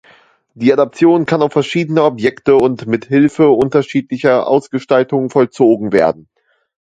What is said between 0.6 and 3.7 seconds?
Adaption kann auf verschiedene Objekte und mit Hilfe